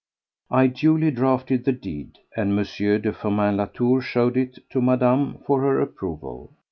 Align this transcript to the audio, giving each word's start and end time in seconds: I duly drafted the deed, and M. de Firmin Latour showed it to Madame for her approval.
I 0.49 0.65
duly 0.65 1.11
drafted 1.11 1.63
the 1.63 1.71
deed, 1.71 2.17
and 2.35 2.49
M. 2.57 2.65
de 3.01 3.13
Firmin 3.13 3.55
Latour 3.55 4.01
showed 4.01 4.35
it 4.35 4.57
to 4.71 4.81
Madame 4.81 5.37
for 5.45 5.61
her 5.61 5.79
approval. 5.79 6.51